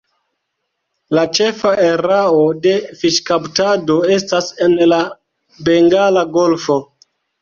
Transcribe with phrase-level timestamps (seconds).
[1.17, 5.03] La ĉefa areo de fiŝkaptado estas en la
[5.69, 6.81] Bengala Golfo.